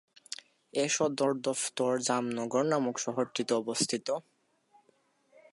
[0.73, 4.07] এর সদর দফতর জামনগর নামক শহরটিতে অবস্থিত।